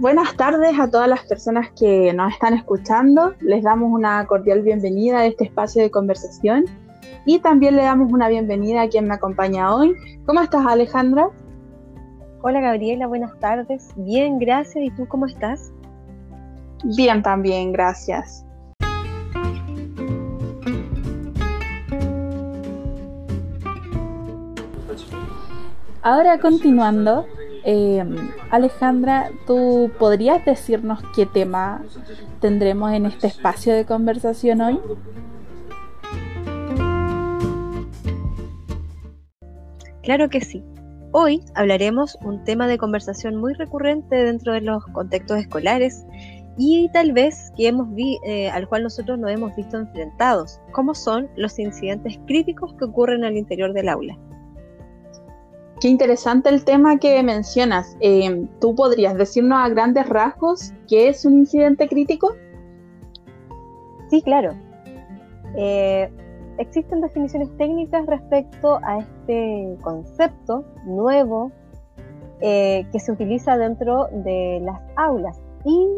Buenas 0.00 0.34
tardes 0.34 0.80
a 0.80 0.90
todas 0.90 1.08
las 1.08 1.26
personas 1.26 1.72
que 1.78 2.14
nos 2.14 2.32
están 2.32 2.54
escuchando. 2.54 3.34
Les 3.40 3.62
damos 3.62 3.92
una 3.92 4.26
cordial 4.26 4.62
bienvenida 4.62 5.18
a 5.18 5.26
este 5.26 5.44
espacio 5.44 5.82
de 5.82 5.90
conversación 5.90 6.64
y 7.26 7.38
también 7.40 7.76
le 7.76 7.82
damos 7.82 8.10
una 8.10 8.30
bienvenida 8.30 8.80
a 8.80 8.88
quien 8.88 9.06
me 9.06 9.12
acompaña 9.12 9.74
hoy. 9.74 9.94
¿Cómo 10.24 10.40
estás, 10.40 10.64
Alejandra? 10.66 11.28
Hola, 12.40 12.62
Gabriela, 12.62 13.08
buenas 13.08 13.38
tardes. 13.40 13.90
Bien, 13.94 14.38
gracias. 14.38 14.82
¿Y 14.82 14.90
tú 14.92 15.06
cómo 15.06 15.26
estás? 15.26 15.70
Bien, 16.82 17.22
también, 17.22 17.70
gracias. 17.70 18.46
Ahora 26.00 26.38
continuando, 26.38 27.26
eh, 27.64 28.04
Alejandra, 28.50 29.30
¿tú 29.46 29.90
podrías 29.98 30.44
decirnos 30.44 31.00
qué 31.14 31.26
tema 31.26 31.82
tendremos 32.40 32.92
en 32.92 33.06
este 33.06 33.26
espacio 33.26 33.74
de 33.74 33.84
conversación 33.84 34.60
hoy? 34.60 34.80
Claro 40.02 40.28
que 40.28 40.40
sí. 40.40 40.64
Hoy 41.12 41.42
hablaremos 41.54 42.16
un 42.22 42.44
tema 42.44 42.68
de 42.68 42.78
conversación 42.78 43.36
muy 43.36 43.52
recurrente 43.54 44.16
dentro 44.16 44.52
de 44.52 44.60
los 44.60 44.84
contextos 44.86 45.38
escolares 45.38 46.04
y 46.56 46.88
tal 46.92 47.12
vez 47.12 47.52
que 47.56 47.68
hemos 47.68 47.88
eh, 48.26 48.48
al 48.50 48.68
cual 48.68 48.84
nosotros 48.84 49.18
nos 49.18 49.30
hemos 49.30 49.54
visto 49.56 49.76
enfrentados, 49.76 50.60
como 50.72 50.94
son 50.94 51.28
los 51.36 51.58
incidentes 51.58 52.18
críticos 52.26 52.74
que 52.74 52.84
ocurren 52.84 53.24
al 53.24 53.36
interior 53.36 53.72
del 53.72 53.88
aula. 53.88 54.18
Qué 55.80 55.88
interesante 55.88 56.50
el 56.50 56.62
tema 56.62 56.98
que 56.98 57.22
mencionas. 57.22 57.96
Eh, 58.00 58.46
¿Tú 58.60 58.74
podrías 58.74 59.16
decirnos 59.16 59.60
a 59.60 59.68
grandes 59.70 60.06
rasgos 60.10 60.74
qué 60.86 61.08
es 61.08 61.24
un 61.24 61.38
incidente 61.38 61.88
crítico? 61.88 62.34
Sí, 64.10 64.20
claro. 64.20 64.52
Eh, 65.56 66.12
existen 66.58 67.00
definiciones 67.00 67.48
técnicas 67.56 68.04
respecto 68.04 68.78
a 68.82 68.98
este 68.98 69.78
concepto 69.80 70.66
nuevo 70.84 71.50
eh, 72.42 72.86
que 72.92 73.00
se 73.00 73.12
utiliza 73.12 73.56
dentro 73.56 74.08
de 74.12 74.60
las 74.62 74.78
aulas. 74.96 75.40
Y 75.64 75.88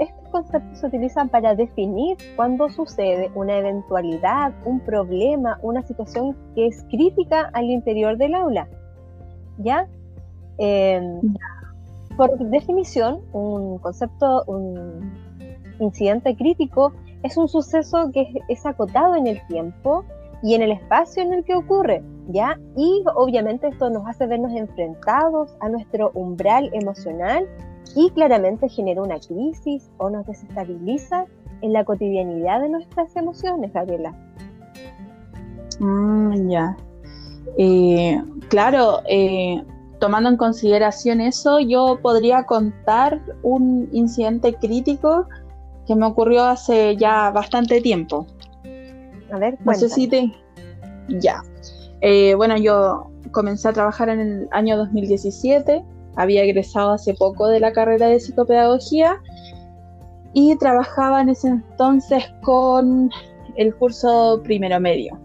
estos 0.00 0.28
conceptos 0.32 0.80
se 0.80 0.86
utilizan 0.86 1.30
para 1.30 1.54
definir 1.54 2.18
cuando 2.36 2.68
sucede 2.68 3.30
una 3.34 3.56
eventualidad, 3.56 4.52
un 4.66 4.80
problema, 4.80 5.58
una 5.62 5.80
situación 5.80 6.36
que 6.54 6.66
es 6.66 6.84
crítica 6.90 7.48
al 7.54 7.70
interior 7.70 8.18
del 8.18 8.34
aula 8.34 8.68
¿ya? 9.58 9.86
Em, 10.58 11.20
por 12.16 12.38
definición, 12.38 13.20
un 13.32 13.78
concepto, 13.78 14.44
un 14.46 15.12
incidente 15.80 16.36
crítico 16.36 16.92
es 17.22 17.36
un 17.36 17.48
suceso 17.48 18.10
que 18.12 18.26
es, 18.48 18.66
acotado 18.66 19.16
en 19.16 19.26
el 19.26 19.44
tiempo 19.46 20.04
y 20.42 20.54
en 20.54 20.62
el 20.62 20.72
espacio 20.72 21.22
en 21.22 21.32
el 21.32 21.44
que 21.44 21.54
ocurre, 21.54 22.02
¿ya? 22.28 22.58
Y 22.76 23.02
obviamente 23.14 23.68
esto 23.68 23.88
nos 23.88 24.06
hace 24.06 24.26
vernos 24.26 24.52
enfrentados 24.52 25.56
a 25.60 25.70
nuestro 25.70 26.10
umbral 26.14 26.70
emocional 26.74 27.48
y 27.96 28.10
claramente 28.10 28.68
genera 28.68 29.02
una 29.02 29.18
crisis 29.18 29.90
o 29.96 30.10
nos 30.10 30.26
desestabiliza 30.26 31.24
en 31.62 31.72
la 31.72 31.84
cotidianidad 31.84 32.60
de 32.60 32.68
nuestras 32.68 33.16
emociones, 33.16 33.72
Gabriela. 33.72 34.14
Mm, 35.80 36.50
ya. 36.50 36.76
Eh, 37.56 38.22
claro, 38.54 39.02
eh, 39.08 39.60
tomando 39.98 40.28
en 40.30 40.36
consideración 40.36 41.20
eso, 41.20 41.58
yo 41.58 41.98
podría 42.00 42.44
contar 42.44 43.20
un 43.42 43.88
incidente 43.90 44.54
crítico 44.54 45.26
que 45.88 45.96
me 45.96 46.06
ocurrió 46.06 46.44
hace 46.44 46.96
ya 46.96 47.32
bastante 47.32 47.80
tiempo. 47.80 48.28
A 49.32 49.38
ver, 49.38 49.58
no 49.64 49.74
sé 49.74 49.88
si 49.88 50.06
te... 50.06 50.32
Ya. 51.08 51.42
Eh, 52.00 52.36
bueno, 52.36 52.56
yo 52.56 53.10
comencé 53.32 53.66
a 53.66 53.72
trabajar 53.72 54.08
en 54.08 54.20
el 54.20 54.48
año 54.52 54.76
2017, 54.76 55.84
había 56.14 56.44
egresado 56.44 56.92
hace 56.92 57.12
poco 57.14 57.48
de 57.48 57.58
la 57.58 57.72
carrera 57.72 58.06
de 58.06 58.20
psicopedagogía 58.20 59.20
y 60.32 60.56
trabajaba 60.58 61.22
en 61.22 61.30
ese 61.30 61.48
entonces 61.48 62.22
con 62.44 63.10
el 63.56 63.74
curso 63.74 64.40
primero 64.44 64.78
medio 64.78 65.23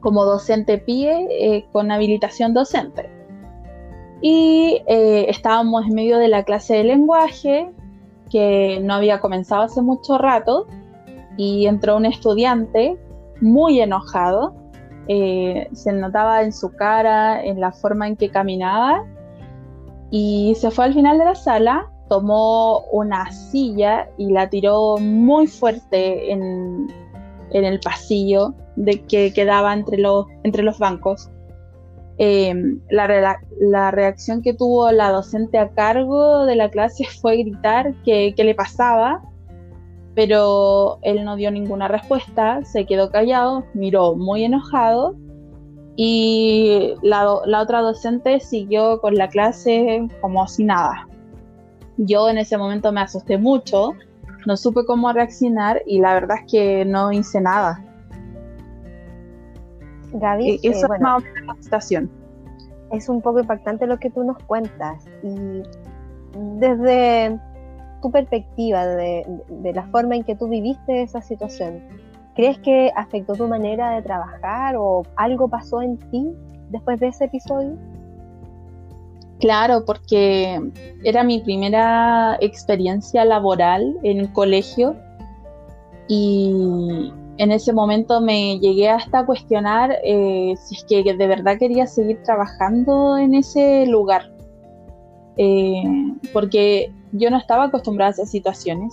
como 0.00 0.24
docente 0.24 0.78
PIE 0.78 1.28
eh, 1.30 1.66
con 1.72 1.90
habilitación 1.90 2.54
docente. 2.54 3.10
Y 4.20 4.82
eh, 4.86 5.26
estábamos 5.28 5.86
en 5.86 5.94
medio 5.94 6.18
de 6.18 6.28
la 6.28 6.42
clase 6.44 6.74
de 6.74 6.84
lenguaje, 6.84 7.70
que 8.30 8.80
no 8.82 8.94
había 8.94 9.20
comenzado 9.20 9.62
hace 9.62 9.80
mucho 9.80 10.18
rato, 10.18 10.66
y 11.36 11.66
entró 11.66 11.96
un 11.96 12.06
estudiante 12.06 12.96
muy 13.40 13.80
enojado. 13.80 14.54
Eh, 15.06 15.68
se 15.72 15.92
notaba 15.92 16.42
en 16.42 16.52
su 16.52 16.74
cara, 16.74 17.42
en 17.42 17.60
la 17.60 17.72
forma 17.72 18.08
en 18.08 18.16
que 18.16 18.30
caminaba, 18.30 19.04
y 20.10 20.54
se 20.56 20.70
fue 20.70 20.86
al 20.86 20.94
final 20.94 21.18
de 21.18 21.24
la 21.24 21.34
sala, 21.34 21.90
tomó 22.08 22.80
una 22.92 23.30
silla 23.30 24.08
y 24.16 24.30
la 24.32 24.48
tiró 24.48 24.96
muy 24.96 25.46
fuerte 25.46 26.32
en, 26.32 26.88
en 27.50 27.64
el 27.64 27.78
pasillo 27.80 28.54
de 28.78 29.02
que 29.04 29.32
quedaba 29.32 29.72
entre 29.74 29.98
los, 29.98 30.26
entre 30.44 30.62
los 30.62 30.78
bancos. 30.78 31.30
Eh, 32.18 32.52
la, 32.90 33.38
la, 33.60 33.90
reacción 33.92 34.42
que 34.42 34.52
tuvo 34.52 34.90
la 34.90 35.10
docente 35.10 35.56
a 35.56 35.68
cargo 35.68 36.46
de 36.46 36.56
la 36.56 36.68
clase 36.68 37.04
fue 37.20 37.36
gritar 37.38 37.94
que, 38.04 38.34
le 38.36 38.54
pasaba, 38.54 39.22
pero 40.14 40.98
él 41.02 41.24
no 41.24 41.36
dio 41.36 41.50
ninguna 41.50 41.86
respuesta, 41.86 42.64
se 42.64 42.86
quedó 42.86 43.10
callado, 43.10 43.64
miró 43.74 44.16
muy 44.16 44.42
enojado 44.42 45.14
y 45.94 46.94
la, 47.02 47.40
la 47.46 47.60
otra 47.60 47.82
docente 47.82 48.40
siguió 48.40 49.00
con 49.00 49.14
la 49.14 49.28
clase 49.28 50.08
como 50.20 50.46
si 50.48 50.64
nada. 50.64 51.06
Yo 51.98 52.28
en 52.28 52.38
ese 52.38 52.56
momento 52.58 52.92
me 52.92 53.00
asusté 53.00 53.38
mucho 53.38 53.94
no 54.46 54.56
supe 54.56 54.84
cómo 54.86 55.12
reaccionar 55.12 55.82
y 55.86 56.00
la 56.00 56.14
verdad 56.14 56.38
es 56.40 56.50
que 56.50 56.84
no 56.84 57.12
hice 57.12 57.40
nada. 57.40 57.84
Gaby, 60.12 60.50
e-, 60.50 60.60
eso 60.62 60.86
eh, 60.86 60.96
es 60.96 61.00
más 61.00 61.22
la 61.46 61.54
situación. 61.62 62.10
Es 62.90 63.08
un 63.08 63.20
poco 63.20 63.40
impactante 63.40 63.86
lo 63.86 63.98
que 63.98 64.10
tú 64.10 64.24
nos 64.24 64.38
cuentas 64.44 65.04
y 65.22 65.62
desde 66.58 67.38
tu 68.00 68.10
perspectiva, 68.10 68.86
de, 68.86 69.26
de 69.48 69.72
la 69.72 69.86
forma 69.88 70.16
en 70.16 70.24
que 70.24 70.34
tú 70.34 70.48
viviste 70.48 71.02
esa 71.02 71.20
situación, 71.20 71.82
¿crees 72.34 72.58
que 72.58 72.90
afectó 72.94 73.34
tu 73.34 73.48
manera 73.48 73.90
de 73.90 74.02
trabajar 74.02 74.76
o 74.76 75.02
algo 75.16 75.48
pasó 75.48 75.82
en 75.82 75.98
ti 76.10 76.32
después 76.70 77.00
de 77.00 77.08
ese 77.08 77.24
episodio? 77.24 77.76
Claro, 79.40 79.84
porque 79.84 80.60
era 81.04 81.22
mi 81.22 81.40
primera 81.40 82.36
experiencia 82.40 83.24
laboral 83.24 83.96
en 84.02 84.18
el 84.18 84.32
colegio 84.32 84.96
y 86.08 87.12
en 87.38 87.52
ese 87.52 87.72
momento 87.72 88.20
me 88.20 88.58
llegué 88.58 88.88
hasta 88.88 89.20
a 89.20 89.26
cuestionar 89.26 89.92
eh, 90.02 90.54
si 90.56 90.74
es 90.74 90.84
que 90.84 91.02
de 91.14 91.26
verdad 91.26 91.56
quería 91.56 91.86
seguir 91.86 92.20
trabajando 92.24 93.16
en 93.16 93.34
ese 93.34 93.86
lugar, 93.86 94.32
eh, 95.36 95.82
porque 96.32 96.92
yo 97.12 97.30
no 97.30 97.38
estaba 97.38 97.64
acostumbrada 97.64 98.10
a 98.10 98.12
esas 98.14 98.30
situaciones. 98.30 98.92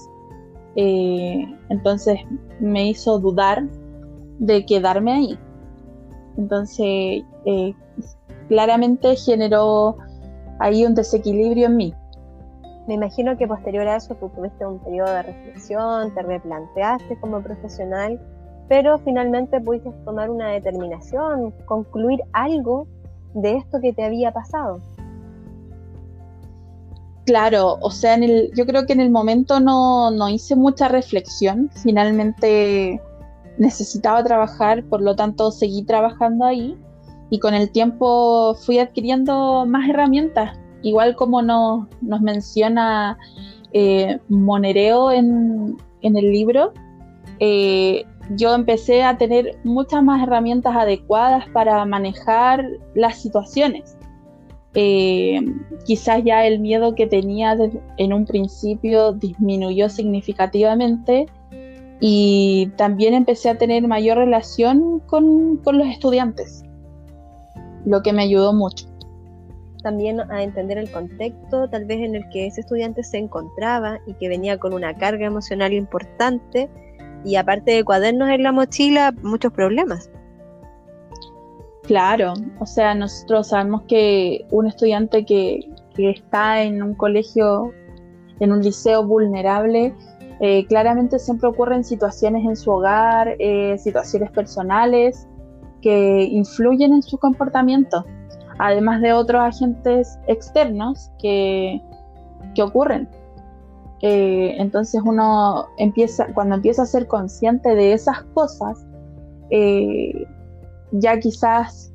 Eh, 0.76 1.44
entonces 1.70 2.20
me 2.60 2.88
hizo 2.88 3.18
dudar 3.20 3.68
de 4.38 4.64
quedarme 4.66 5.14
ahí. 5.14 5.40
Entonces, 6.38 7.24
claramente 8.48 9.16
generó 9.16 9.98
hay 10.60 10.86
un 10.86 10.94
desequilibrio 10.94 11.68
en 11.68 11.78
mí. 11.78 11.94
Me 12.88 12.94
imagino 12.94 13.36
que 13.38 13.48
posterior 13.48 13.88
a 13.88 13.96
eso 13.96 14.14
tú 14.16 14.30
tuviste 14.30 14.66
un 14.66 14.78
periodo 14.80 15.12
de 15.12 15.24
reflexión, 15.24 16.14
te 16.14 16.22
replanteaste 16.22 17.20
como 17.20 17.42
profesional, 17.42 18.20
pero 18.68 18.98
finalmente 19.00 19.60
pudiste 19.62 19.92
tomar 20.04 20.30
una 20.30 20.50
determinación, 20.50 21.54
concluir 21.66 22.22
algo 22.34 22.88
de 23.34 23.58
esto 23.58 23.80
que 23.82 23.94
te 23.94 24.04
había 24.04 24.32
pasado. 24.32 24.80
Claro, 27.26 27.78
o 27.82 27.90
sea, 27.90 28.14
en 28.14 28.24
el, 28.24 28.52
yo 28.56 28.66
creo 28.66 28.86
que 28.86 28.94
en 28.94 29.00
el 29.00 29.10
momento 29.10 29.60
no, 29.60 30.12
no 30.12 30.30
hice 30.30 30.56
mucha 30.56 30.88
reflexión, 30.88 31.70
finalmente 31.82 33.02
necesitaba 33.58 34.24
trabajar, 34.24 34.84
por 34.86 35.02
lo 35.02 35.16
tanto 35.16 35.52
seguí 35.52 35.84
trabajando 35.84 36.46
ahí. 36.46 36.78
Y 37.32 37.40
con 37.40 37.56
el 37.56 37.72
tiempo 37.72 38.56
fui 38.56 38.78
adquiriendo 38.78 39.66
más 39.66 39.90
herramientas, 39.90 40.58
igual 40.84 41.16
como 41.16 41.42
nos, 41.42 41.88
nos 42.02 42.22
menciona 42.22 43.18
eh, 43.74 44.20
Monereo 44.30 45.12
en, 45.12 45.76
en, 46.02 46.16
el 46.18 46.32
libro, 46.32 46.72
eh, 47.40 48.06
yo 48.32 48.54
empecé 48.54 49.04
a 49.04 49.18
tener 49.18 49.58
muchas 49.64 50.04
más 50.04 50.22
herramientas 50.24 50.76
adecuadas 50.76 51.48
para 51.50 51.84
manejar 51.86 52.66
las 52.94 53.22
situaciones. 53.22 53.98
eh, 54.78 55.40
quizás 55.86 56.22
ya 56.26 56.46
el 56.46 56.60
miedo 56.60 56.96
que 56.96 57.08
tenía 57.08 57.56
en 57.98 58.12
un 58.12 58.26
principio 58.26 59.14
disminuyó 59.14 59.88
significativamente 59.88 61.28
y 62.02 62.72
también 62.76 63.14
empecé 63.14 63.50
a 63.50 63.58
tener 63.58 63.88
mayor 63.88 64.18
relación 64.18 65.00
con, 65.00 65.58
con 65.64 65.78
los 65.78 65.88
estudiantes, 65.88 66.64
lo 67.86 68.02
que 68.02 68.12
me 68.12 68.24
ayudó 68.24 68.52
mucho 68.52 68.88
también 69.86 70.20
a 70.32 70.42
entender 70.42 70.80
el 70.80 70.90
contexto 70.90 71.70
tal 71.70 71.86
vez 71.86 72.00
en 72.00 72.16
el 72.16 72.28
que 72.30 72.48
ese 72.48 72.62
estudiante 72.62 73.04
se 73.04 73.20
encontraba 73.20 74.00
y 74.08 74.16
que 74.16 74.28
venía 74.28 74.58
con 74.58 74.74
una 74.74 74.96
carga 74.96 75.28
emocional 75.28 75.74
importante 75.74 76.68
y 77.26 77.36
aparte 77.36 77.72
de 77.72 77.84
cuadernos 77.84 78.30
en 78.30 78.44
la 78.44 78.52
mochila, 78.52 79.14
muchos 79.24 79.52
problemas. 79.52 80.10
Claro, 81.84 82.34
o 82.60 82.66
sea, 82.66 82.96
nosotros 82.96 83.50
sabemos 83.50 83.84
que 83.88 84.46
un 84.52 84.68
estudiante 84.68 85.26
que, 85.26 85.70
está 85.98 86.62
en 86.62 86.84
un 86.84 86.94
colegio, 86.94 87.72
en 88.40 88.52
un 88.52 88.62
liceo 88.62 89.06
vulnerable, 89.06 89.94
eh, 90.42 90.66
claramente 90.68 91.20
siempre 91.20 91.48
ocurren 91.48 91.84
situaciones 91.84 92.46
en 92.46 92.56
su 92.56 92.72
hogar, 92.72 93.36
eh, 93.40 93.78
situaciones 93.78 94.32
personales 94.32 95.28
que 95.82 96.24
influyen 96.24 96.94
en 96.94 97.02
su 97.02 97.18
comportamiento 97.18 98.06
además 98.58 99.02
de 99.02 99.14
otros 99.14 99.42
agentes 99.42 100.20
externos 100.28 101.12
que, 101.20 101.82
ocurren. 102.62 103.10
Eh, 104.08 104.58
entonces 104.60 105.02
uno 105.04 105.66
empieza, 105.80 106.28
cuando 106.36 106.54
empieza 106.54 106.84
a 106.84 106.86
ser 106.86 107.08
consciente 107.08 107.74
de 107.74 107.94
esas 107.94 108.22
cosas, 108.36 108.86
eh, 109.50 110.28
ya 110.92 111.20
quizás 111.20 111.92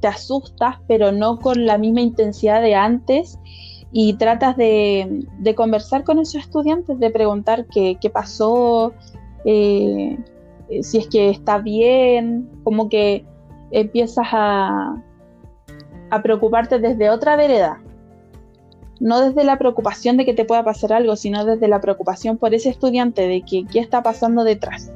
te 0.00 0.08
asustas, 0.08 0.76
pero 0.88 1.12
no 1.12 1.38
con 1.38 1.66
la 1.66 1.76
misma 1.76 2.00
intensidad 2.00 2.62
de 2.62 2.74
antes, 2.74 3.38
y 3.92 4.14
tratas 4.14 4.56
de, 4.56 5.26
conversar 5.54 6.02
con 6.04 6.18
esos 6.18 6.36
estudiantes, 6.36 6.98
de 6.98 7.10
preguntar 7.10 7.66
qué, 7.66 7.98
pasó, 8.10 8.94
eh, 9.44 10.16
si 10.80 10.96
es 10.96 11.08
que 11.08 11.28
está 11.28 11.58
bien, 11.58 12.48
como 12.64 12.88
que 12.88 13.26
empiezas 13.70 14.28
a, 14.32 14.96
a 16.08 16.22
preocuparte 16.22 16.78
desde 16.78 17.10
otra 17.10 17.36
vereda. 17.36 17.83
No 19.00 19.20
desde 19.20 19.44
la 19.44 19.58
preocupación 19.58 20.16
de 20.16 20.24
que 20.24 20.34
te 20.34 20.44
pueda 20.44 20.64
pasar 20.64 20.92
algo, 20.92 21.16
sino 21.16 21.44
desde 21.44 21.68
la 21.68 21.80
preocupación 21.80 22.38
por 22.38 22.54
ese 22.54 22.70
estudiante, 22.70 23.26
de 23.26 23.42
que 23.42 23.64
qué 23.70 23.80
está 23.80 24.02
pasando 24.02 24.44
detrás. 24.44 24.92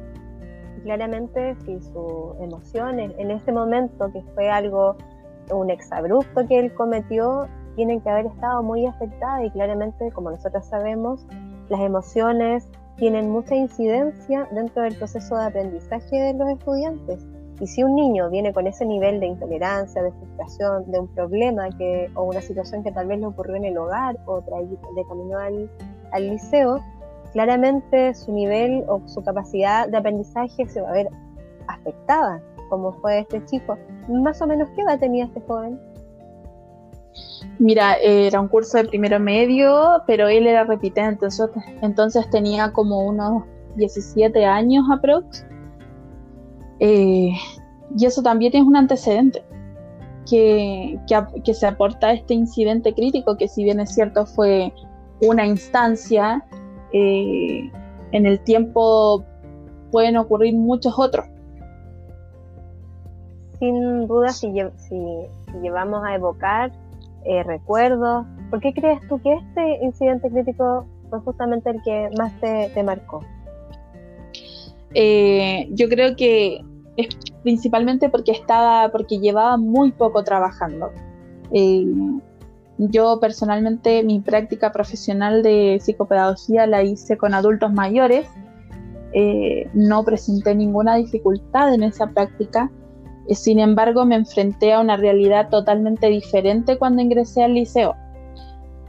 Claramente, 0.85 1.57
si 1.65 1.81
sus 1.81 2.41
emociones 2.41 3.13
en 3.19 3.31
ese 3.31 3.53
momento, 3.53 4.11
que 4.13 4.23
fue 4.35 4.49
algo, 4.49 4.97
un 5.51 5.71
exabrupto 5.71 6.47
que 6.47 6.59
él 6.59 6.73
cometió, 6.75 7.47
tienen 7.77 8.01
que 8.01 8.11
haber 8.11 8.27
estado 8.27 8.63
muy 8.63 8.87
afectadas 8.87 9.45
y 9.45 9.51
claramente, 9.51 10.11
como 10.13 10.31
nosotros 10.31 10.65
sabemos, 10.67 11.27
las 11.69 11.81
emociones 11.81 12.69
tienen 12.97 13.31
mucha 13.31 13.55
incidencia 13.55 14.49
dentro 14.53 14.83
del 14.83 14.97
proceso 14.97 15.37
de 15.37 15.45
aprendizaje 15.45 16.17
de 16.17 16.35
los 16.35 16.49
estudiantes. 16.49 17.25
Y 17.61 17.67
si 17.67 17.83
un 17.83 17.97
niño 17.97 18.31
viene 18.31 18.53
con 18.53 18.67
ese 18.67 18.85
nivel 18.85 19.19
de 19.19 19.27
intolerancia, 19.27 20.03
de 20.03 20.13
frustración, 20.13 20.91
de 20.91 21.01
un 21.01 21.09
problema 21.09 21.69
que, 21.77 22.09
o 22.15 22.25
una 22.25 22.41
situación 22.41 22.85
que 22.85 22.93
tal 22.93 23.09
vez 23.09 23.19
le 23.19 23.27
ocurrió 23.27 23.57
en 23.57 23.65
el 23.65 23.77
hogar 23.77 24.17
o 24.27 24.41
de 24.41 25.05
camino 25.09 25.39
al, 25.39 26.31
liceo, 26.31 26.81
claramente 27.33 28.15
su 28.15 28.33
nivel 28.33 28.85
o 28.89 29.03
su 29.07 29.23
capacidad 29.23 29.89
de 29.89 29.97
aprendizaje 29.97 30.67
se 30.67 30.81
va 30.81 30.91
a 30.91 30.93
ver 30.93 31.09
afectada, 31.67 32.41
como 32.69 32.93
fue 32.93 33.21
este 33.21 33.45
chico. 33.47 33.77
Más 34.09 34.41
o 34.41 34.47
menos, 34.47 34.69
¿qué 34.71 34.83
edad 34.83 35.01
tenía 35.01 35.25
este 35.25 35.41
joven? 35.41 35.81
Mira, 37.59 37.95
era 37.95 38.41
un 38.41 38.47
curso 38.47 38.79
de 38.79 38.85
primero 38.85 39.19
medio, 39.19 40.03
pero 40.07 40.29
él 40.29 40.47
era 40.47 40.63
repitente, 40.63 41.27
entonces, 41.27 41.51
entonces 41.83 42.31
tenía 42.31 42.73
como 42.73 43.01
unos 43.01 43.43
17 43.75 44.45
años 44.45 44.85
aprox. 44.93 45.45
Eh, 46.81 47.33
y 47.97 48.07
eso 48.07 48.23
también 48.23 48.55
es 48.55 48.63
un 48.63 48.77
antecedente 48.77 49.43
que, 50.29 50.99
que, 51.45 51.55
se 51.55 51.67
aporta 51.67 52.09
a 52.09 52.13
este 52.13 52.35
incidente 52.35 52.95
crítico, 52.95 53.37
que 53.37 53.49
si 53.49 53.65
bien 53.65 53.81
es 53.81 53.95
cierto 53.95 54.27
fue 54.27 54.73
una 55.23 55.47
instancia, 55.47 56.45
eh, 56.93 57.71
en 58.13 58.27
el 58.27 58.41
tiempo 58.41 59.25
pueden 59.91 60.17
ocurrir 60.17 60.55
muchos 60.55 60.99
otros. 60.99 61.27
Sin 63.59 64.07
duda, 64.07 64.29
si, 64.29 64.53
llevamos 65.63 66.05
a 66.05 66.15
evocar 66.15 66.71
eh, 67.25 67.43
recuerdos, 67.43 68.27
¿por 68.51 68.61
qué 68.61 68.73
crees 68.73 69.01
tú 69.09 69.21
que 69.23 69.33
este 69.33 69.85
incidente 69.85 70.31
crítico 70.31 70.87
fue 71.11 71.21
justamente 71.21 71.71
el 71.71 71.83
que 71.83 72.11
más 72.19 72.39
te, 72.41 72.71
te 72.75 72.83
marcó? 72.83 73.23
yo 75.71 75.89
creo 75.89 76.17
que 76.17 76.65
es 76.99 77.09
principalmente 77.45 78.09
porque 78.09 78.33
estaba, 78.33 78.91
porque 78.91 79.21
llevaba 79.21 79.57
muy 79.57 79.93
poco 79.93 80.25
trabajando. 80.25 80.91
Eh, 81.53 81.87
yo 82.79 83.19
personalmente 83.21 84.03
mi 84.03 84.21
práctica 84.21 84.73
profesional 84.73 85.43
de 85.43 85.79
psicopedagogía 85.81 86.67
la 86.67 86.83
hice 86.83 87.17
con 87.17 87.35
adultos 87.35 87.73
mayores. 87.73 88.29
Eh, 89.13 89.71
no 89.75 90.05
presenté 90.05 90.55
ninguna 90.55 90.97
dificultad 90.97 91.73
en 91.73 91.85
esa 91.85 92.09
práctica. 92.09 92.71
Eh, 93.29 93.35
sin 93.37 93.61
embargo, 93.61 94.05
me 94.05 94.17
enfrenté 94.17 94.73
a 94.73 94.81
una 94.81 94.97
realidad 94.97 95.51
totalmente 95.51 96.09
diferente 96.09 96.79
cuando 96.79 97.01
ingresé 97.01 97.45
al 97.45 97.55
liceo, 97.55 97.95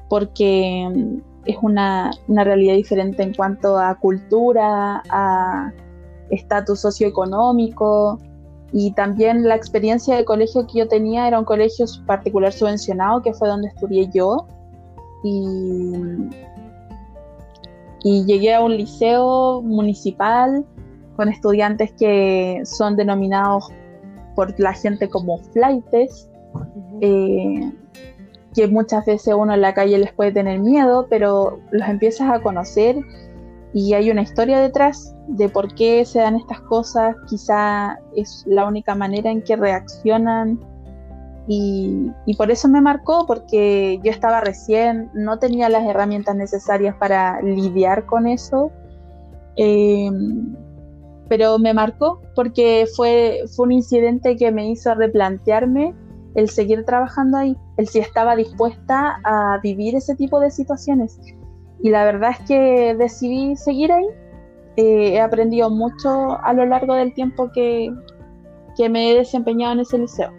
porque 0.09 0.89
mm, 0.91 1.17
es 1.45 1.57
una, 1.61 2.09
una 2.27 2.43
realidad 2.43 2.73
diferente 2.73 3.21
en 3.21 3.35
cuanto 3.35 3.77
a 3.77 3.95
cultura, 3.99 5.03
a 5.09 5.71
estatus 6.29 6.79
socioeconómico 6.79 8.19
y 8.71 8.91
también 8.91 9.47
la 9.47 9.55
experiencia 9.55 10.15
de 10.15 10.25
colegio 10.25 10.67
que 10.67 10.79
yo 10.79 10.87
tenía 10.87 11.27
era 11.27 11.39
un 11.39 11.45
colegio 11.45 11.85
particular 12.05 12.53
subvencionado 12.53 13.21
que 13.21 13.33
fue 13.33 13.47
donde 13.47 13.69
estudié 13.69 14.09
yo 14.13 14.45
y, 15.23 15.93
y 18.03 18.25
llegué 18.25 18.53
a 18.53 18.61
un 18.61 18.77
liceo 18.77 19.61
municipal 19.61 20.65
con 21.15 21.29
estudiantes 21.29 21.91
que 21.93 22.61
son 22.63 22.95
denominados 22.95 23.69
por 24.35 24.57
la 24.57 24.71
gente 24.71 25.09
como 25.09 25.39
flightes, 25.39 26.29
eh, 27.01 27.73
que 28.55 28.67
muchas 28.67 29.05
veces 29.05 29.33
uno 29.37 29.53
en 29.53 29.61
la 29.61 29.73
calle 29.73 29.97
les 29.97 30.13
puede 30.13 30.31
tener 30.31 30.59
miedo, 30.59 31.07
pero 31.09 31.59
los 31.71 31.89
empiezas 31.89 32.31
a 32.31 32.39
conocer 32.39 32.95
y 33.73 33.93
hay 33.93 34.09
una 34.09 34.21
historia 34.21 34.59
detrás 34.59 35.15
de 35.27 35.47
por 35.47 35.73
qué 35.75 36.03
se 36.03 36.19
dan 36.19 36.35
estas 36.35 36.61
cosas, 36.61 37.15
quizá 37.27 37.99
es 38.15 38.43
la 38.47 38.65
única 38.65 38.95
manera 38.95 39.29
en 39.29 39.43
que 39.43 39.55
reaccionan. 39.55 40.59
Y, 41.51 42.11
por 42.37 42.51
eso 42.51 42.67
me 42.67 42.79
marcó, 42.79 43.25
porque 43.25 43.99
yo 44.03 44.11
estaba 44.11 44.39
recién, 44.39 45.09
no 45.15 45.39
tenía 45.39 45.67
las 45.67 45.83
herramientas 45.83 46.35
necesarias 46.35 46.95
para 46.99 47.41
lidiar 47.41 48.05
con 48.05 48.27
eso, 48.27 48.71
em, 49.55 50.55
pero 51.27 51.57
me 51.57 51.73
marcó 51.73 52.21
porque 52.35 52.85
fue, 52.95 53.45
fue 53.55 53.65
un 53.65 53.71
incidente 53.71 54.35
que 54.35 54.51
me 54.51 54.69
hizo 54.69 54.93
replantearme 54.93 55.95
el 56.35 56.49
seguir 56.49 56.85
trabajando 56.85 57.37
ahí, 57.37 57.57
el 57.77 57.87
si 57.87 57.99
estaba 57.99 58.35
dispuesta 58.35 59.19
a 59.23 59.59
vivir 59.61 59.95
ese 59.95 60.15
tipo 60.15 60.39
de 60.39 60.51
situaciones. 60.51 61.19
Y 61.81 61.89
la 61.89 62.03
verdad 62.03 62.31
es 62.31 62.39
que 62.47 62.95
decidí 62.95 63.55
seguir 63.55 63.91
ahí 63.91 64.07
eh, 64.81 65.15
he 65.15 65.19
aprendido 65.19 65.69
mucho 65.69 66.39
a 66.41 66.53
lo 66.53 66.65
largo 66.65 66.93
del 66.93 67.13
tiempo 67.13 67.51
que, 67.51 67.93
me 68.89 69.11
he 69.11 69.15
desempeñado 69.15 69.73
en 69.73 69.81
ese 69.81 69.97
liceo. 69.97 70.31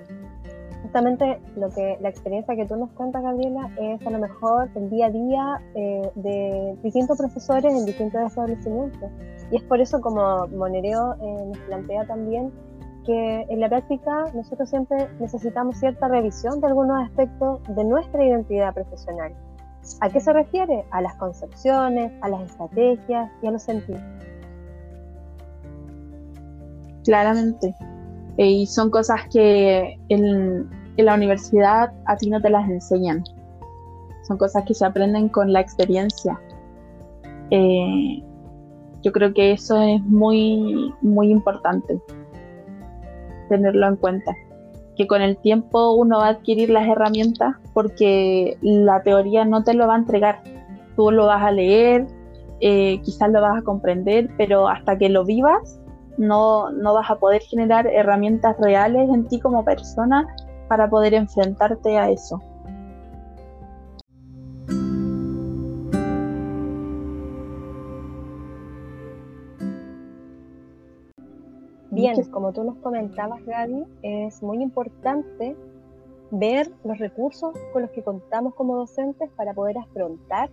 Justamente 0.80 1.38
lo 1.56 1.68
que 1.68 1.98
la 2.00 2.08
experiencia 2.08 2.56
que 2.56 2.64
tú 2.64 2.74
nos 2.74 2.90
cuentas, 2.92 3.22
Gabriela, 3.22 3.68
es 3.78 4.06
a 4.06 4.10
lo 4.10 4.18
mejor 4.18 4.70
el 4.76 4.88
día 4.88 5.06
a 5.06 5.10
día 5.10 5.62
eh, 5.74 6.10
de 6.14 6.74
distintos 6.82 7.18
profesores 7.18 7.70
en 7.70 7.84
distintos 7.84 8.22
establecimientos. 8.22 9.10
Y 9.50 9.56
es 9.56 9.62
por 9.64 9.78
eso 9.78 10.00
como 10.00 10.46
Monereo 10.46 11.16
eh, 11.20 11.44
nos 11.48 11.58
plantea 11.66 12.06
también 12.06 12.50
que 13.04 13.42
en 13.50 13.60
la 13.60 13.68
práctica 13.68 14.24
nosotros 14.34 14.70
siempre 14.70 15.06
necesitamos 15.20 15.76
cierta 15.76 16.08
revisión 16.08 16.62
de 16.62 16.68
algunos 16.68 16.98
aspectos 17.04 17.60
de 17.76 17.84
nuestra 17.84 18.24
identidad 18.24 18.72
profesional. 18.72 19.34
¿A 20.00 20.08
qué 20.08 20.20
se 20.20 20.32
refiere? 20.32 20.84
A 20.90 21.00
las 21.00 21.14
concepciones, 21.16 22.12
a 22.22 22.28
las 22.28 22.42
estrategias 22.42 23.30
y 23.42 23.46
a 23.46 23.50
los 23.50 23.62
sentidos. 23.62 24.00
Claramente. 27.04 27.74
Y 28.36 28.66
son 28.66 28.90
cosas 28.90 29.22
que 29.32 29.98
en, 30.08 30.68
la 30.96 31.14
universidad 31.14 31.92
a 32.06 32.16
ti 32.16 32.28
no 32.28 32.40
te 32.40 32.50
las 32.50 32.68
enseñan. 32.68 33.24
Son 34.22 34.36
cosas 34.36 34.64
que 34.64 34.74
se 34.74 34.84
aprenden 34.84 35.28
con 35.28 35.52
la 35.52 35.60
experiencia. 35.60 36.38
Eh, 37.50 38.22
yo 39.02 39.12
creo 39.12 39.32
que 39.32 39.52
eso 39.52 39.80
es 39.80 40.02
muy, 40.02 40.94
muy 41.00 41.30
importante 41.30 42.00
tenerlo 43.48 43.88
en 43.88 43.96
cuenta 43.96 44.32
que 45.00 45.06
con 45.06 45.22
el 45.22 45.38
tiempo 45.38 45.94
uno 45.94 46.18
va 46.18 46.26
a 46.26 46.30
adquirir 46.32 46.68
las 46.68 46.86
herramientas 46.86 47.54
porque 47.72 48.58
la 48.60 49.02
teoría 49.02 49.46
no 49.46 49.64
te 49.64 49.72
lo 49.72 49.86
va 49.86 49.94
a 49.94 49.98
entregar. 49.98 50.42
Tú 50.94 51.10
lo 51.10 51.24
vas 51.24 51.42
a 51.42 51.50
leer, 51.52 52.06
eh, 52.60 53.00
quizás 53.02 53.30
lo 53.30 53.40
vas 53.40 53.58
a 53.58 53.62
comprender, 53.62 54.28
pero 54.36 54.68
hasta 54.68 54.98
que 54.98 55.08
lo 55.08 55.24
vivas 55.24 55.80
no, 56.18 56.70
no 56.72 56.92
vas 56.92 57.10
a 57.10 57.18
poder 57.18 57.40
generar 57.40 57.86
herramientas 57.86 58.56
reales 58.60 59.08
en 59.08 59.26
ti 59.26 59.40
como 59.40 59.64
persona 59.64 60.26
para 60.68 60.90
poder 60.90 61.14
enfrentarte 61.14 61.96
a 61.96 62.10
eso. 62.10 62.38
Bien, 72.00 72.24
como 72.30 72.52
tú 72.52 72.64
nos 72.64 72.76
comentabas, 72.76 73.44
Gaby, 73.44 73.84
es 74.02 74.42
muy 74.42 74.62
importante 74.62 75.56
ver 76.30 76.70
los 76.84 76.98
recursos 76.98 77.54
con 77.72 77.82
los 77.82 77.90
que 77.90 78.02
contamos 78.02 78.54
como 78.54 78.76
docentes 78.76 79.28
para 79.36 79.52
poder 79.52 79.78
afrontar 79.78 80.50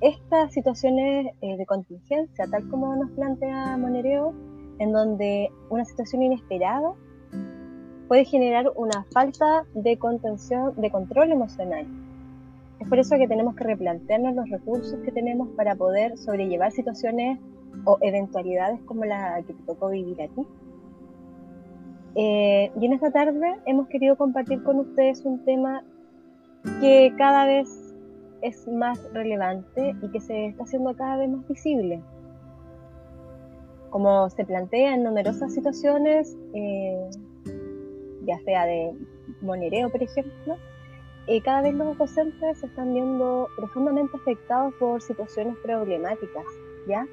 estas 0.00 0.52
situaciones 0.52 1.34
eh, 1.40 1.56
de 1.56 1.66
contingencia, 1.66 2.46
tal 2.50 2.68
como 2.68 2.94
nos 2.96 3.10
plantea 3.12 3.76
Monereo, 3.76 4.34
en 4.78 4.92
donde 4.92 5.50
una 5.68 5.84
situación 5.84 6.22
inesperada 6.22 6.94
puede 8.08 8.24
generar 8.24 8.72
una 8.76 9.06
falta 9.12 9.64
de 9.74 9.98
contención, 9.98 10.74
de 10.76 10.90
control 10.90 11.32
emocional. 11.32 11.86
Por 12.90 12.98
eso 12.98 13.16
que 13.16 13.28
tenemos 13.28 13.54
que 13.54 13.62
replantearnos 13.62 14.34
los 14.34 14.50
recursos 14.50 14.98
que 15.04 15.12
tenemos 15.12 15.48
para 15.50 15.76
poder 15.76 16.18
sobrellevar 16.18 16.72
situaciones 16.72 17.38
o 17.84 17.98
eventualidades 18.00 18.80
como 18.82 19.04
la 19.04 19.40
que 19.46 19.54
te 19.54 19.62
tocó 19.62 19.90
vivir 19.90 20.20
a 20.20 20.26
ti. 20.26 20.44
Eh, 22.16 22.72
y 22.80 22.86
en 22.86 22.92
esta 22.92 23.12
tarde 23.12 23.60
hemos 23.64 23.86
querido 23.86 24.16
compartir 24.16 24.64
con 24.64 24.80
ustedes 24.80 25.24
un 25.24 25.44
tema 25.44 25.84
que 26.80 27.14
cada 27.16 27.46
vez 27.46 27.94
es 28.42 28.66
más 28.66 29.00
relevante 29.12 29.94
y 30.02 30.08
que 30.08 30.18
se 30.18 30.46
está 30.46 30.64
haciendo 30.64 30.96
cada 30.96 31.16
vez 31.18 31.30
más 31.30 31.46
visible. 31.46 32.02
Como 33.90 34.28
se 34.30 34.44
plantea 34.44 34.94
en 34.94 35.04
numerosas 35.04 35.54
situaciones, 35.54 36.36
eh, 36.54 37.08
ya 38.26 38.40
sea 38.40 38.66
de 38.66 38.96
monereo, 39.42 39.90
por 39.90 40.02
ejemplo, 40.02 40.56
eh, 41.30 41.40
cada 41.42 41.62
vez 41.62 41.74
los 41.74 41.96
docentes 41.96 42.58
se 42.58 42.66
están 42.66 42.92
viendo 42.92 43.48
profundamente 43.56 44.16
afectados 44.16 44.74
por 44.80 45.00
situaciones 45.00 45.56
problemáticas, 45.62 46.44
¿ya? 46.88 47.06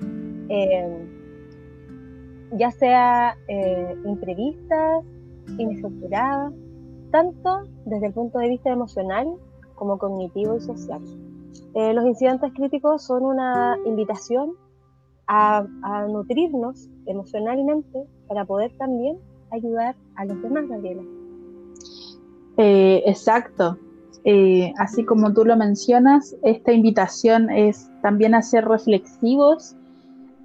Eh, 0.49 1.07
ya 2.53 2.71
sea 2.71 3.37
imprevistas, 4.05 5.05
inestructuradas, 5.57 6.51
tanto 7.11 7.63
desde 7.85 8.07
el 8.07 8.13
punto 8.13 8.39
de 8.39 8.49
vista 8.49 8.71
emocional 8.71 9.27
como 9.75 9.97
cognitivo 9.97 10.55
y 10.55 10.61
social. 10.61 11.01
Eh, 11.73 11.93
los 11.93 12.05
incidentes 12.05 12.51
críticos 12.53 13.03
son 13.03 13.23
una 13.23 13.77
invitación 13.85 14.53
a, 15.27 15.63
nutrirnos 16.09 16.89
emocionalmente 17.05 18.03
para 18.27 18.45
poder 18.45 18.75
también 18.77 19.19
ayudar 19.51 19.95
a 20.15 20.25
los 20.25 20.41
demás, 20.41 20.67
Gabriela. 20.67 21.03
Eh, 22.57 23.03
exacto. 23.05 23.77
Eh, 24.29 24.73
así 24.77 25.05
como 25.05 25.31
tú 25.31 25.45
lo 25.45 25.55
mencionas, 25.55 26.35
esta 26.43 26.73
invitación 26.73 27.49
es 27.49 27.89
también 28.01 28.35
a 28.35 28.41
ser 28.41 28.65
reflexivos, 28.65 29.77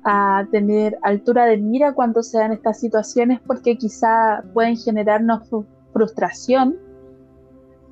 a 0.05 0.47
tener 0.53 0.99
altura 1.03 1.47
de 1.47 1.57
mira 1.57 1.93
cuando 1.93 2.23
se 2.23 2.39
dan 2.39 2.53
estas 2.53 2.79
situaciones, 2.79 3.41
porque 3.45 3.77
quizá 3.77 4.45
pueden 4.55 4.77
generarnos 4.77 5.49
frustración, 5.93 6.77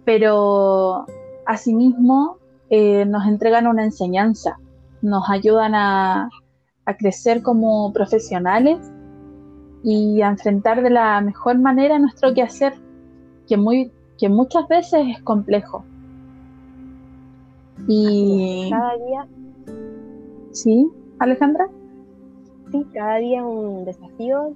pero 0.04 1.06
asimismo 1.44 2.38
eh, 2.68 3.04
nos 3.04 3.26
entregan 3.26 3.66
una 3.66 3.82
enseñanza, 3.82 4.61
nos 5.02 5.28
ayudan 5.28 5.75
a, 5.75 6.30
crecer 6.99 7.40
como 7.42 7.92
profesionales 7.92 8.78
y 9.85 10.23
a 10.23 10.28
enfrentar 10.28 10.82
de 10.82 10.90
la 10.90 11.20
mejor 11.20 11.59
manera 11.59 11.99
nuestro 11.99 12.32
quehacer, 12.32 12.75
que, 13.47 13.56
muy, 13.56 13.92
que 14.21 14.29
muchas 14.29 14.69
veces 14.69 15.00
es 15.17 15.23
complejo. 15.23 15.83
Y 17.89 18.69
cada 18.71 18.97
día. 18.99 19.27
¿Sí, 20.53 20.87
Alejandra? 21.19 21.69
Sí, 22.71 22.87
cada 22.93 23.17
día 23.17 23.43
un 23.43 23.87
desafío 23.87 24.53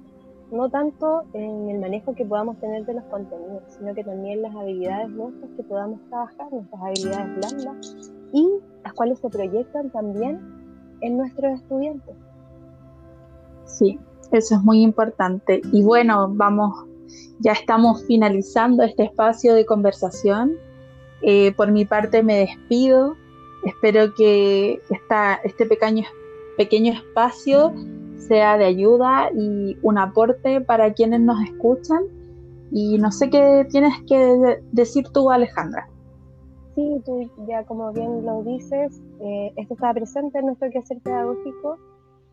no 0.51 0.69
tanto 0.69 1.23
en 1.33 1.69
el 1.69 1.79
manejo 1.79 2.13
que 2.13 2.23
podamos 2.23 2.57
tener 2.59 2.85
de 2.85 2.93
los 2.93 3.03
contenidos, 3.05 3.63
sino 3.69 3.95
que 3.95 4.03
también 4.03 4.43
las 4.43 4.55
habilidades 4.55 5.09
nuestras 5.09 5.49
que 5.57 5.63
podamos 5.63 5.99
trabajar, 6.09 6.53
nuestras 6.53 6.81
habilidades 6.81 7.35
blandas 7.35 8.11
y 8.31 8.47
las 8.83 8.93
cuales 8.93 9.17
se 9.17 9.29
proyectan 9.29 9.89
también 9.89 10.39
en 11.01 11.17
nuestros 11.17 11.59
estudiantes. 11.59 12.15
Sí, 13.65 13.99
eso 14.31 14.55
es 14.55 14.61
muy 14.61 14.83
importante. 14.83 15.61
Y 15.73 15.83
bueno, 15.83 16.29
vamos, 16.29 16.85
ya 17.39 17.53
estamos 17.53 18.03
finalizando 18.05 18.83
este 18.83 19.03
espacio 19.03 19.53
de 19.53 19.65
conversación. 19.65 20.53
Eh, 21.21 21.53
por 21.53 21.71
mi 21.71 21.85
parte 21.85 22.23
me 22.23 22.39
despido. 22.39 23.15
Espero 23.65 24.13
que 24.13 24.81
esta, 24.89 25.35
este 25.43 25.65
pequeño, 25.65 26.03
pequeño 26.57 26.93
espacio 26.93 27.73
sea 28.17 28.57
de 28.57 28.65
ayuda 28.65 29.29
y 29.35 29.77
un 29.81 29.97
aporte 29.97 30.61
para 30.61 30.93
quienes 30.93 31.21
nos 31.21 31.41
escuchan. 31.43 32.03
Y 32.71 32.97
no 32.97 33.11
sé 33.11 33.29
qué 33.29 33.65
tienes 33.69 33.93
que 34.07 34.59
decir 34.71 35.07
tú, 35.13 35.31
Alejandra. 35.31 35.87
Sí, 36.75 37.01
tú 37.05 37.29
ya 37.47 37.63
como 37.63 37.93
bien 37.93 38.25
lo 38.25 38.43
dices, 38.43 39.01
eh, 39.21 39.53
esto 39.55 39.75
está 39.75 39.93
presente 39.93 40.39
en 40.39 40.47
nuestro 40.47 40.69
quehacer 40.69 40.99
pedagógico 40.99 41.77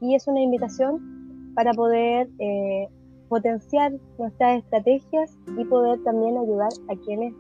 y 0.01 0.17
es 0.17 0.27
una 0.27 0.41
invitación 0.41 1.53
para 1.55 1.73
poder 1.73 2.29
eh, 2.41 2.89
potenciar 3.33 3.93
nuestras 4.19 4.59
estrategias 4.59 5.39
y 5.57 5.65
poder 5.65 5.99
también 6.05 6.37
ayudar 6.37 6.69
a 6.89 6.97
quienes 6.97 7.33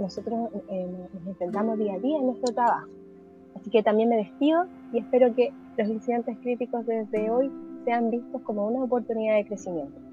nosotros 0.00 0.50
eh, 0.68 1.08
nos 1.14 1.26
enfrentamos 1.28 1.78
día 1.78 1.94
a 1.94 1.98
día 2.00 2.18
en 2.18 2.26
nuestro 2.26 2.52
trabajo. 2.52 2.88
Así 3.54 3.70
que 3.70 3.84
también 3.84 4.08
me 4.08 4.16
despido 4.16 4.66
y 4.92 4.98
espero 4.98 5.32
que 5.36 5.52
los 5.78 5.88
incidentes 5.88 6.36
críticos 6.38 6.84
desde 6.86 7.30
hoy 7.30 7.52
sean 7.84 8.10
vistos 8.10 8.42
como 8.42 8.66
una 8.66 8.82
oportunidad 8.82 9.36
de 9.36 9.46
crecimiento. 9.46 10.03